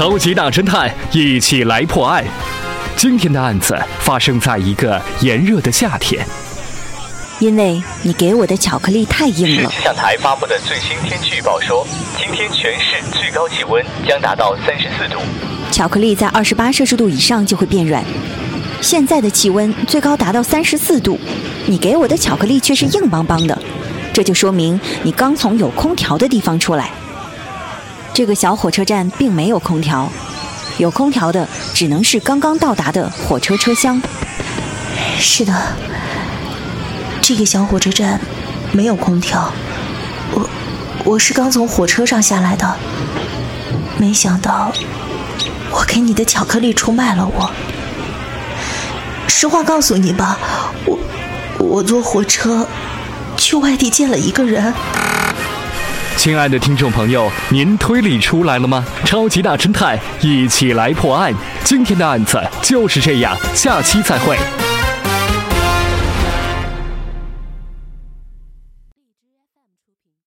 [0.00, 2.24] 超级大侦探，一起来破案。
[2.96, 6.26] 今天的案子发生在一个炎热的夏天。
[7.38, 9.76] 因为你给我的巧克力太硬了市。
[9.76, 11.86] 气象台发布的最新天气预报说，
[12.16, 15.20] 今天全市最高气温将达到三十四度。
[15.70, 18.02] 巧克力在二十八摄氏度以上就会变软，
[18.80, 21.20] 现在的气温最高达到三十四度，
[21.66, 23.62] 你给我的巧克力却是硬邦邦的，
[24.14, 26.90] 这就说明你刚从有空调的地方出来。
[28.12, 30.10] 这个小火车站并没有空调，
[30.78, 34.00] 有空调的只能是刚刚到达的火车车厢。
[35.18, 35.52] 是的，
[37.22, 38.20] 这个小火车站
[38.72, 39.52] 没有空调。
[40.32, 40.50] 我
[41.04, 42.76] 我是刚从火车上下来的，
[43.98, 44.72] 没想到
[45.70, 47.50] 我给你的巧克力出卖了我。
[49.28, 50.38] 实话告诉你吧，
[50.84, 50.98] 我
[51.58, 52.66] 我坐火车
[53.36, 54.74] 去外地见了一个人。
[56.20, 58.84] 亲爱的听众朋友，您推理出来了吗？
[59.06, 61.32] 超级大侦探，一起来破案。
[61.64, 64.36] 今天的案子就是这样，下期再会。